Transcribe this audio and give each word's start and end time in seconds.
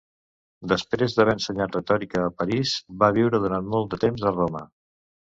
Després 0.69 1.15
d'haver 1.17 1.33
ensenyat 1.35 1.75
retòrica 1.77 2.23
a 2.29 2.31
París, 2.39 2.71
va 3.03 3.09
viure 3.19 3.41
durant 3.43 3.67
molt 3.75 3.91
de 3.93 4.01
temps 4.05 4.25
a 4.31 4.33
Roma. 4.39 4.63